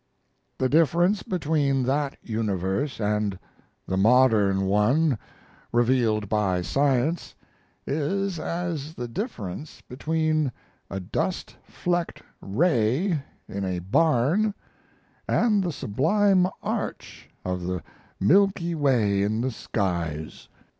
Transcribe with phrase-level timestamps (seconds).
[0.57, 3.37] The difference between that universe and
[3.85, 5.19] the modern one
[5.71, 7.35] revealed by science
[7.85, 10.51] is as the difference between
[10.89, 14.55] a dust flecked ray in a barn
[15.27, 17.83] and the sublime arch of the
[18.19, 20.47] Milky Way in the skies.